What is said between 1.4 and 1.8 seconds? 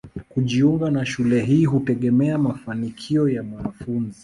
hii